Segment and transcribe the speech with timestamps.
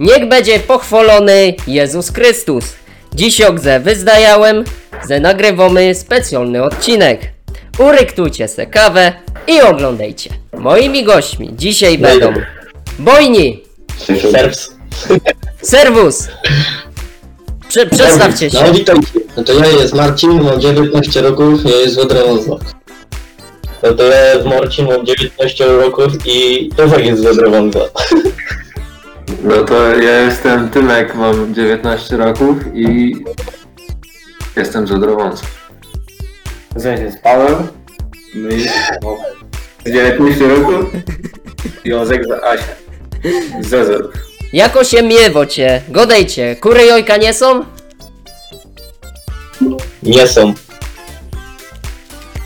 [0.00, 2.64] Niech będzie pochwalony Jezus Chrystus.
[3.14, 4.64] Dziś ogze wyzdajałem,
[5.08, 7.20] że nagrywamy specjalny odcinek.
[7.78, 9.12] Uryktujcie se kawę
[9.46, 10.30] i oglądajcie.
[10.58, 12.32] Moimi gośćmi dzisiaj będą
[12.98, 13.62] Bojni,
[14.32, 14.74] Serws.
[15.62, 16.28] Serwus.
[17.68, 18.64] Prze przedstawcie się.
[18.66, 19.20] No witajcie.
[19.36, 22.60] No to ja jest Marcin, mam 19 roków, ja jest Wodrowązok.
[23.82, 27.90] No to ja jest Marcin, mam 19 roków i też jest Wodrowązok.
[29.44, 33.14] No to ja jestem Tymek, mam 19 roków i
[34.56, 35.46] jestem z Odrowąca.
[36.82, 37.56] Cześć, jest Paweł.
[38.34, 38.68] No i
[39.04, 39.16] o,
[39.86, 40.72] 19 roku.
[41.84, 42.72] Józek za Asia.
[43.60, 44.08] Zezel.
[44.52, 47.64] Jako się miewocie, godejcie, kury jojka nie są?
[50.02, 50.54] Nie są.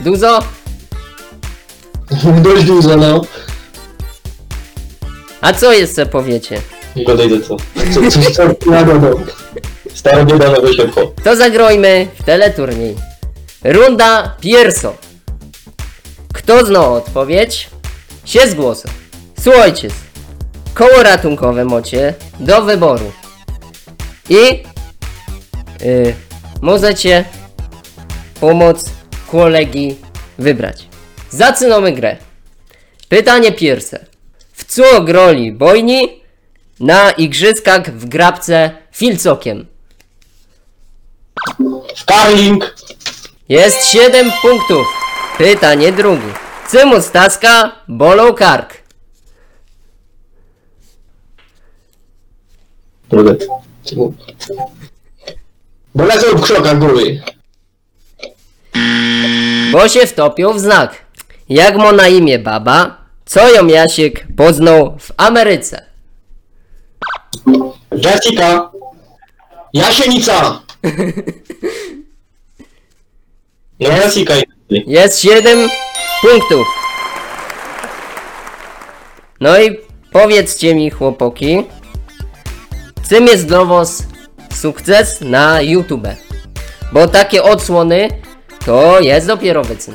[0.01, 0.43] Duzo?
[2.43, 3.23] Dość dużo, no.
[5.41, 6.61] A co jeszcze powiecie?
[7.05, 7.57] Godaj do co?
[7.95, 9.21] Co, coś co na dodał.
[9.95, 10.69] Stara bieda, nowe.
[11.25, 12.97] To zagrojmy w teleturniej.
[13.65, 14.93] Runda pierwsza.
[16.35, 17.71] Kto zna odpowiedź?
[18.25, 18.91] Się z głosem.
[19.41, 19.89] Słuchajcie,
[20.75, 23.13] koło ratunkowe macie do wyboru.
[24.29, 24.63] I
[25.83, 26.15] y,
[26.63, 27.25] możecie
[28.41, 28.85] pomoc
[29.31, 29.97] kolegi
[30.39, 30.89] wybrać.
[31.31, 32.17] Zaczynamy grę.
[33.09, 34.07] Pytanie pierwsze.
[34.53, 36.18] W co groli bojni
[36.81, 39.67] na igrzyskach w grabce filcokiem?
[41.97, 42.75] W Karling!
[43.49, 44.87] Jest 7 punktów.
[45.39, 46.33] Pytanie drugie.
[46.73, 48.75] Czemu Staska bolą kark?
[53.85, 54.15] Czemu?
[55.95, 57.23] Bo lecą w krzokach góry.
[59.73, 61.05] Bo się wtopił w znak.
[61.49, 65.88] Jak ma na imię baba, co ją Jasiek poznał w Ameryce?
[67.93, 68.71] Jessica!
[69.75, 70.61] Jasienica!
[73.81, 74.49] No Jessica jest.
[74.87, 75.69] Jest 7
[76.23, 76.67] punktów.
[79.41, 79.79] No i
[80.13, 81.65] powiedzcie mi chłopaki,
[83.09, 84.03] czym jest dla was
[84.55, 86.09] sukces na YouTube?
[86.93, 88.09] Bo takie odsłony
[88.65, 89.95] to jest dopiero wyczyn.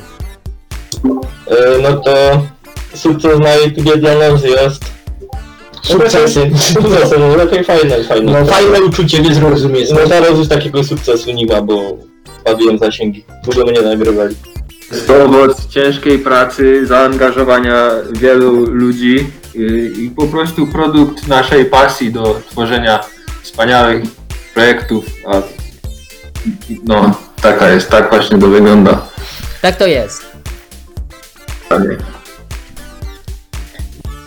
[1.48, 2.42] E, no to
[2.94, 4.84] sukces na YouTube dla nas jest
[5.84, 6.52] sukcesy.
[6.74, 8.32] Sukcesy, no lepiej fajne, fajne.
[8.32, 9.90] No fajne uczucie, nie zrozumieć.
[9.92, 11.98] No teraz już takiego sukcesu nie ma, bo
[12.42, 13.26] spadłem zasięgi.
[13.44, 14.36] Długo mnie nagrywali.
[15.08, 19.62] To owoc ciężkiej pracy, zaangażowania wielu ludzi i,
[20.04, 23.00] i po prostu produkt naszej pasji do tworzenia
[23.42, 24.04] wspaniałych
[24.54, 25.06] projektów.
[25.28, 25.42] A,
[26.84, 29.06] no, taka jest, tak właśnie to wygląda.
[29.62, 30.26] Tak to jest.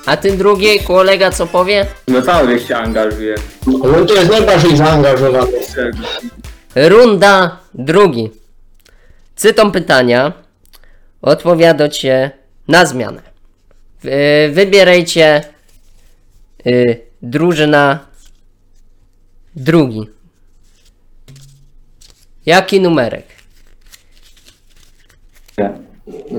[0.07, 1.87] A ten drugi kolega co powie?
[2.09, 3.35] No cały się angażuje.
[3.67, 5.53] No to jest najbardziej zaangażowany.
[6.75, 8.31] Runda drugi.
[9.37, 10.33] Cytom pytania.
[11.23, 12.31] Odpowiadacie
[12.69, 13.23] na zmianę.
[14.03, 15.45] Wy- Wybierajcie
[16.67, 17.99] y, drużyna
[19.57, 20.11] drugi.
[22.47, 23.27] Jaki numerek?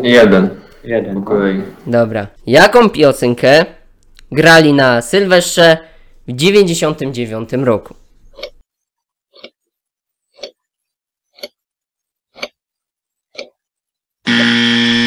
[0.03, 0.49] Jeden
[0.87, 1.15] Jeden.
[1.15, 1.61] po kolei.
[1.87, 2.27] Dobra.
[2.47, 3.65] Jaką piosenkę
[4.31, 5.77] grali na Sylwestrze
[6.27, 7.93] w 99 roku?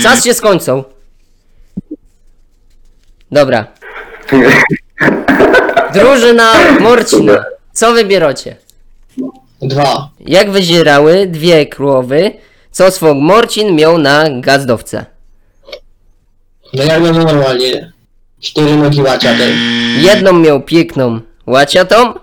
[0.02, 0.84] Czas się skończył.
[3.30, 3.66] Dobra.
[5.94, 7.44] Drużyna Morcina.
[7.72, 8.56] Co wybieracie?
[9.62, 10.10] Dwa.
[10.20, 12.32] Jak wyzierały dwie królowy,
[12.70, 15.06] co swog Morcin miał na gazdowce?
[16.74, 17.92] No jak no normalnie.
[18.40, 19.48] Cztery nogi łaciate.
[20.00, 22.14] Jedną miał piękną łaciatą,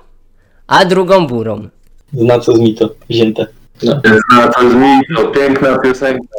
[0.67, 1.69] a drugą burą.
[2.13, 3.47] Zna co z mi to wzięte.
[3.83, 4.01] No.
[4.31, 6.37] Zna to zmieni, to piękna piosenka.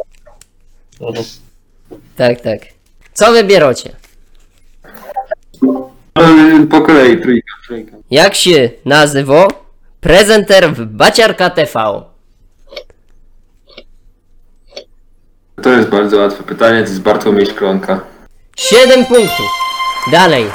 [1.01, 1.25] Mhm.
[2.15, 2.59] Tak, tak.
[3.13, 3.95] Co wybieracie?
[5.61, 5.91] No,
[6.69, 7.97] Po kolei, trójka, trójka.
[8.11, 9.47] Jak się nazywa
[10.01, 12.01] prezenter w Baciarka TV?
[15.63, 17.99] To jest bardzo łatwe pytanie, to jest Bartłomiej Szklonka.
[18.57, 19.45] 7 punktów.
[20.11, 20.45] Dalej.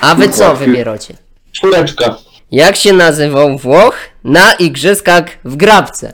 [0.00, 1.14] A wy co wybieracie?
[1.52, 2.16] Czwóreczka.
[2.52, 6.12] Jak się nazywał Włoch na igrzyskach w Grabce?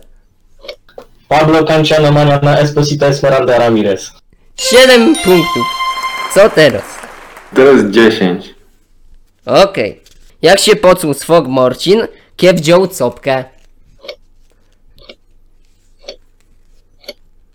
[1.28, 4.12] Pablo Canciano Mania na Esposito Esmeralda Ramirez.
[4.56, 5.66] 7 punktów.
[6.34, 6.82] Co teraz?
[7.54, 8.54] Teraz 10.
[9.46, 10.00] Okej.
[10.42, 12.06] Jak się poczuł swog Morcin,
[12.36, 13.44] kie wziął copkę?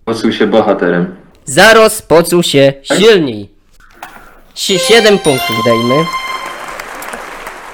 [0.05, 1.15] Poczuł się bohaterem.
[1.45, 3.49] Zaros poczuł się silniej.
[4.55, 6.05] Sie- Siedem punktów dajmy.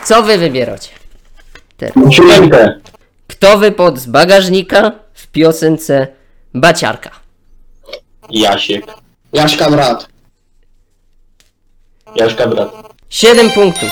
[0.06, 0.90] Co wy wybieracie?
[1.78, 1.94] Teraz.
[2.12, 2.80] Siódemkę.
[3.28, 6.08] Kto wypadł z bagażnika w piosence
[6.54, 7.10] Baciarka?
[8.30, 8.86] Jasiek.
[9.34, 10.08] Jaśka brat.
[12.16, 12.72] Jaszka brat.
[13.10, 13.90] 7 punktów.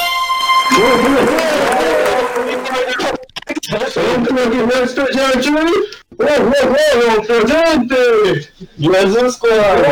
[8.80, 9.88] Jezus kochany!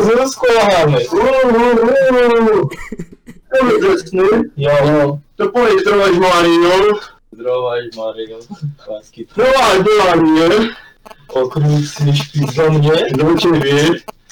[0.00, 0.98] Jezus kochany!
[4.56, 6.98] Jo, To powiedz zdrowaś Mario.
[7.32, 8.38] zdrowaś Maryjo.
[8.88, 9.26] Łaski.
[9.32, 10.48] Zdrowaś dla mnie.
[11.28, 12.90] Okrutny śpi do mnie.
[13.10, 13.74] Do ciebie.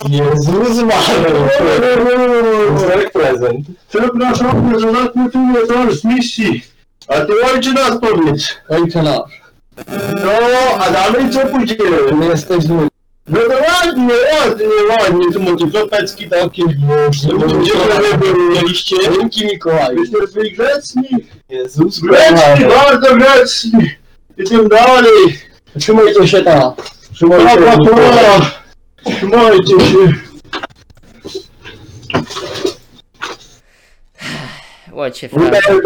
[0.08, 1.48] Jezus Maryjo.
[2.78, 3.66] Zdrowy prezent.
[3.88, 6.62] Przepraszam, że nas nie tu nie znasz z misji.
[7.08, 8.48] A ty ojcze nas powiedz.
[8.68, 9.43] Ojcze nasz.
[10.24, 10.30] No,
[10.84, 11.76] a dalej co pójdzie?
[12.12, 12.88] My jesteśmy.
[13.28, 15.32] No to ładnie, ładnie, ładnie.
[15.32, 16.62] Tu może kropeczki takie.
[18.54, 18.96] Mieliście?
[19.18, 20.00] Dzięki Mikołaju.
[20.00, 21.08] Jesteśmy grzeczni.
[21.48, 22.66] Jezus Grzeczni, kochany.
[22.68, 23.90] bardzo grzeczni.
[24.38, 25.38] Idziemy dalej.
[25.78, 26.72] Trzymajcie się tam.
[27.14, 28.40] Trzymajcie się.
[29.04, 30.12] Trzymajcie się.
[34.92, 35.82] Łocie frajer.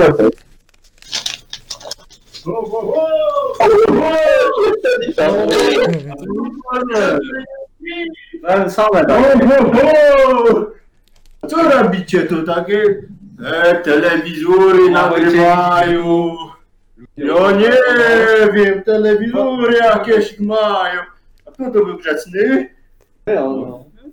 [8.69, 9.07] Same!
[11.49, 13.03] Co robicie tu takie?
[13.47, 16.37] E, telewizory nagrywają.
[17.17, 17.73] Ja nie
[18.55, 21.01] wiem, telewizory jakieś mają.
[21.47, 22.75] A kto to był grzeczny?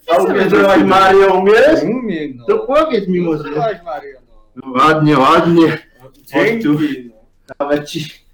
[0.08, 1.84] A zrobić Mario, umiesz?
[1.84, 2.46] Umiem, no.
[2.46, 3.44] To powiedz mi może.
[3.86, 4.36] Mario, no.
[4.56, 5.78] No ładnie, ładnie.
[6.02, 6.22] Tu.
[6.24, 7.16] Dzięki, no.
[7.60, 8.25] Nawet ci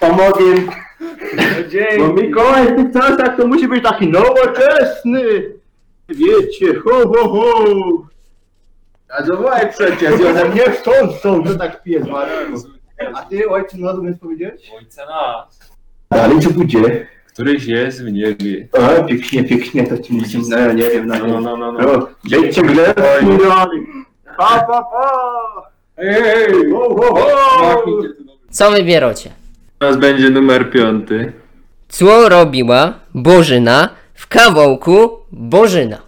[0.00, 0.44] pomogę.
[1.68, 1.98] Dzięki.
[1.98, 5.22] Bo Mikołaj w tych czasach to musi być taki nowoczesny.
[6.08, 7.64] Wiecie, ho, ho, ho.
[9.18, 10.62] A zawołaj przecież, ja ze mnie
[11.18, 12.34] stąd, że tak pies Mario.
[13.14, 14.72] A ty ojcu no umiesz powiedzieć?
[14.78, 15.70] Ojca nas,
[16.10, 17.06] Dalej co pójdzie?
[17.32, 18.68] któryś jest w niebie.
[18.72, 21.72] O, pięknie, pięknie, to ci mówię, no ja nie wiem, na No, no, no, no,
[21.72, 21.80] no.
[21.92, 22.08] no.
[22.24, 23.86] Dzięki grzeczni dalej.
[24.36, 25.12] Pa, pa, pa.
[25.96, 27.82] Ej, Ho, ho, ho.
[28.50, 29.30] Co wybieracie?
[29.78, 31.32] Teraz będzie numer piąty.
[31.88, 36.02] Co robiła Bożyna w kawałku Bożyna?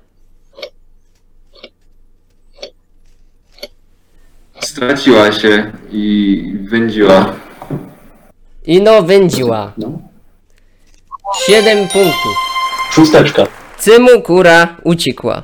[4.61, 7.34] Straciła się i wędziła.
[8.67, 9.72] Ino wędziła.
[11.46, 12.37] 7 punktów.
[12.93, 13.46] Szósteczka.
[13.78, 15.43] Cymu kura uciekła.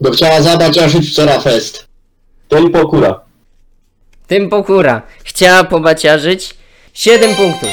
[0.00, 1.86] Bo chciała zadać aż wczoraj fest.
[2.48, 3.20] To i pokura.
[4.32, 6.54] Tym pokura chciała pobaciarzyć
[6.94, 7.70] 7 punktów.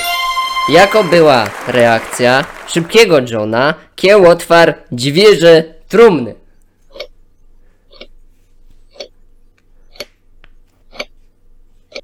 [0.69, 6.35] Jako była reakcja szybkiego Johna, kieł otwarł dźwierze trumny.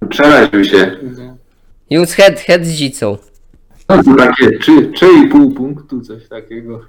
[0.09, 0.97] Przeraził się.
[1.89, 3.17] Już head, head z dzicą.
[3.89, 6.81] No to takie trzy, trzy i pół punktu, coś takiego.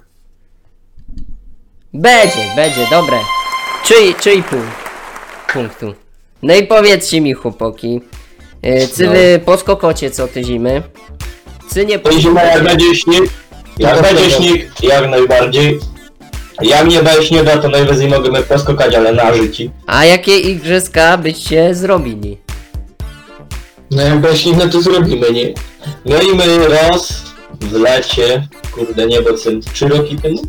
[1.93, 3.17] Będzie, będzie, dobre.
[3.83, 4.61] Trzy, trzy i pół
[5.53, 6.06] punktu.
[6.41, 8.01] No i powiedzcie mi chłopaki,
[8.63, 10.83] yy, czy wy poskokocie co ty zimy?
[11.73, 13.23] Czy nie To zima jak będzie śnieg,
[13.77, 15.79] jak będzie śnieg, jak najbardziej.
[16.61, 19.71] Jak nie będzie śniega, to najwyżej możemy poskakać, ale na życi.
[19.87, 22.37] A jakie igrzyska byście zrobili?
[23.91, 25.53] No jak będzie śnieg, no to zrobimy, nie?
[26.05, 27.23] No i my raz
[27.61, 30.41] w lecie, kurde nie, bo co, trzy roki temu?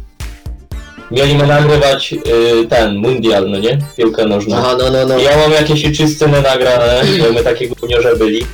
[1.10, 3.78] Mieliśmy nagrywać y, ten, mundial, no nie?
[3.96, 4.56] Piłkę nożną.
[4.56, 5.18] Aha, no, no, no.
[5.18, 8.46] Ja mam jakieś trzy sceny nagrane, bo my takie gówniorze byli.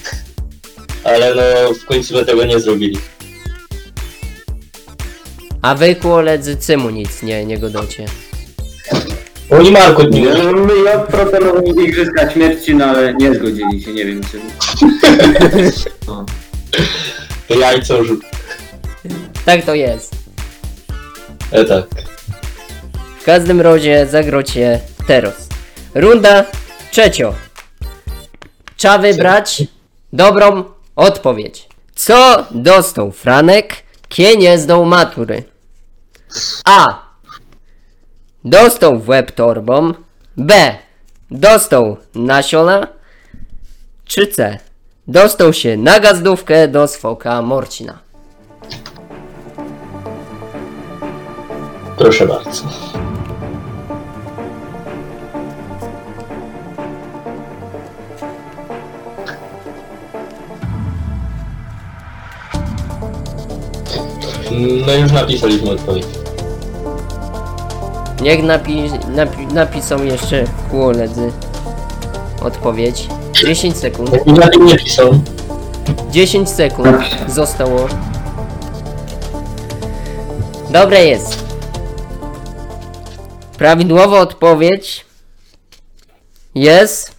[1.04, 2.98] Ale no, w końcu my tego nie zrobili.
[5.62, 8.06] A wy koledzy cymu nic nie, nie godocie.
[9.50, 14.04] Oni Marko nie No, my ja proponowałem Igrzyska Śmierci, no ale nie zgodzili się, nie
[14.04, 14.40] wiem czym.
[17.48, 18.20] To jajco rzut.
[19.44, 20.14] Tak to jest.
[21.50, 21.86] E tak.
[23.24, 25.48] W każdym razie zagrocie teraz.
[25.94, 26.44] Runda
[26.90, 27.34] trzecio.
[28.76, 29.62] Trzeba wybrać
[30.12, 30.64] dobrą
[30.96, 31.68] odpowiedź.
[31.94, 33.76] Co dostał Franek,
[34.08, 35.42] kie nie zdał matury?
[36.64, 37.02] A.
[38.44, 39.94] Dostał w łeb torbą.
[40.36, 40.74] B.
[41.30, 42.88] Dostał nasiona.
[44.04, 44.58] Czy C.
[45.08, 47.98] Dostał się na gazdówkę do swoka Morcina.
[51.96, 52.64] Proszę bardzo.
[64.86, 66.06] No już napisaliśmy odpowiedź.
[68.22, 71.32] Niech napi napi napisał jeszcze koledzy
[72.42, 73.08] odpowiedź.
[73.32, 74.26] 10 sekund.
[74.26, 75.20] Na tym nie pisał.
[76.10, 76.96] 10 sekund
[77.28, 77.88] zostało.
[80.70, 81.44] Dobre jest.
[83.58, 85.06] Prawidłowa odpowiedź
[86.54, 87.14] jest.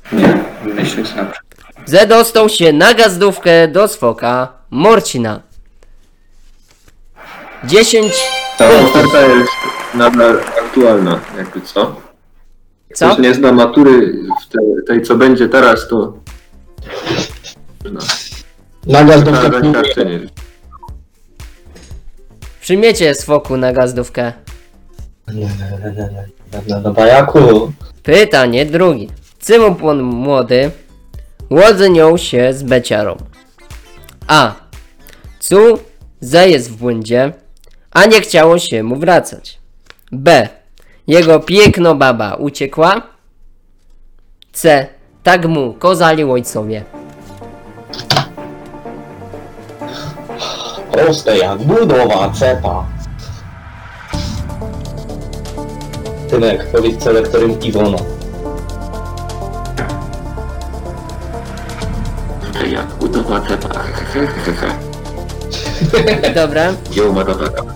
[1.15, 1.31] Sam.
[1.85, 5.41] Z dostał się na gazdówkę do swoka Morcina.
[7.63, 8.13] 10.
[8.57, 9.51] Ta oferta jest
[9.93, 11.95] nadal aktualna, jakby co?
[12.93, 13.07] Co?
[13.09, 16.13] Ktoś nie zna matury w te, tej, co będzie teraz, to
[17.91, 17.99] no,
[18.85, 19.73] Na gaz do na wstępu.
[19.73, 20.19] zaświadczenie.
[22.61, 24.33] Przyjmiecie z foku na gazdówkę.
[26.83, 27.71] No, bajaku.
[28.03, 29.07] Pytanie drugie.
[29.39, 30.71] Cymopłon młody
[31.49, 33.17] łodzyniął się z beciarą.
[34.27, 34.53] A.
[35.39, 35.55] Cu
[36.21, 37.33] ze jest w błędzie,
[37.95, 39.59] a nie chciało się mu wracać.
[40.11, 40.49] B.
[41.07, 43.01] Jego piękno baba uciekła.
[44.53, 44.87] C.
[45.23, 46.83] Tak mu kozali ojcowie.
[50.91, 52.85] Proste jak budowa cepa.
[56.29, 57.97] Tymek, powiedz co lektorem Iwona.
[62.71, 63.69] Jak budowa cepa.
[66.35, 67.74] Dobra, dobra.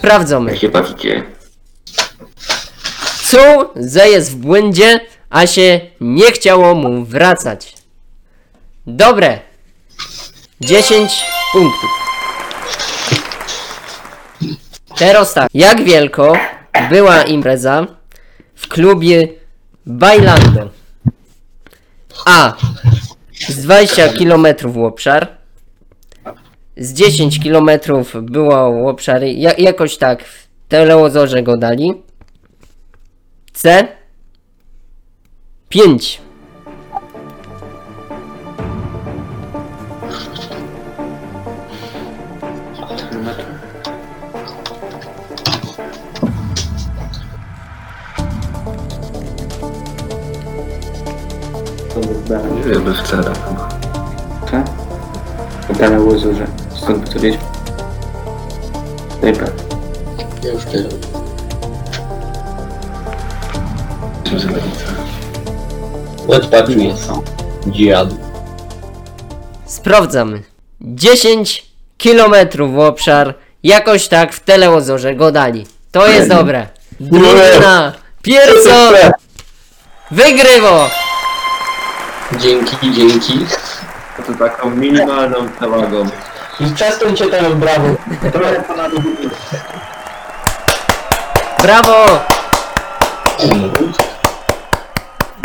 [0.00, 0.56] Sprawdzamy.
[0.56, 1.22] się bawicie?
[3.30, 3.36] Cu
[3.76, 7.74] ze jest w błędzie, a się nie chciało mu wracać.
[8.86, 9.40] Dobre.
[10.60, 11.90] 10 punktów.
[14.98, 15.48] Teraz tak.
[15.54, 16.32] Jak wielko
[16.90, 17.86] była impreza
[18.54, 19.28] w klubie
[19.86, 20.70] Bailando?
[22.26, 22.52] A.
[23.48, 25.39] Z 20 km w obszar.
[26.80, 27.70] Z 10 km
[28.22, 29.22] było obszar.
[29.22, 32.02] Ja, jakoś tak w telewizorze go dali.
[33.52, 33.88] C
[35.68, 36.20] 5
[52.54, 53.68] Nie wiem, bez wcale chyba.
[54.50, 54.80] Co?
[55.74, 56.46] Dana łozurze.
[56.82, 57.40] Skąd by to wiedzieć?
[59.22, 59.46] Dobra.
[60.42, 60.88] Ja już tyle.
[66.28, 67.08] What patrz jest.
[67.66, 68.08] Dziad.
[69.66, 70.42] Sprawdzamy
[70.80, 71.66] 10
[71.98, 72.34] km
[72.74, 76.66] w obszar Jakoś tak w telewizorze go dali To jest dobre
[77.00, 78.90] Drużyna Pierwsza
[80.10, 80.88] Wygrywo
[82.38, 83.46] Dzięki, dzięki.
[84.26, 86.04] To taką minimalną przewagą.
[86.60, 87.88] I przestańcie teraz brawo.
[91.62, 92.20] Brawo!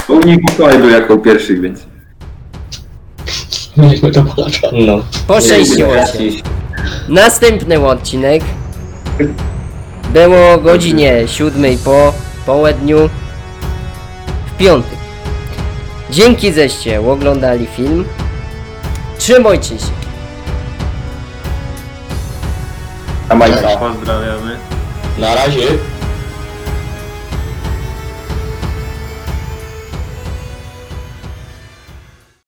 [0.08, 1.86] Pełnik Mikołaj był jako pierwszy, więc...
[3.78, 4.68] Mieliśmy to palacza.
[4.72, 5.04] No.
[5.28, 6.42] Poszczęściło się
[7.10, 8.44] Następny odcinek.
[10.10, 12.14] Było o godzinie 7 po
[12.46, 13.10] południu
[14.48, 15.00] W piątek.
[16.10, 18.06] Dzięki zeście oglądali film.
[19.18, 20.05] Trzymajcie się
[23.30, 23.78] A Majka.
[23.78, 24.58] Pozdrawiamy.
[25.18, 25.95] Na razie.